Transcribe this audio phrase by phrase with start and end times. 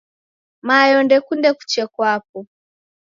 [0.67, 2.37] Mayo ndekunde kuche kwapo.